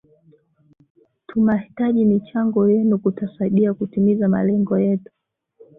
Tumahtaji 1.27 2.05
michango 2.05 2.69
yenu 2.69 2.99
kutusaidia 2.99 3.73
kutimiza 3.73 4.27
malengo 4.27 4.79
yetu 4.79 5.11